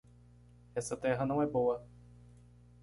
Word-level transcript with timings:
Essa 0.73 0.97
terra 0.97 1.27
não 1.27 1.43
é 1.43 1.45
boa. 1.45 1.85